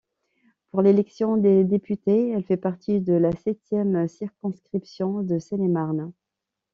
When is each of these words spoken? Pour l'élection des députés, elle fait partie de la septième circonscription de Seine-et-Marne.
Pour 0.71 0.81
l'élection 0.81 1.37
des 1.37 1.63
députés, 1.63 2.29
elle 2.31 2.43
fait 2.43 2.57
partie 2.57 3.01
de 3.01 3.13
la 3.13 3.31
septième 3.33 4.07
circonscription 4.07 5.21
de 5.21 5.37
Seine-et-Marne. 5.37 6.11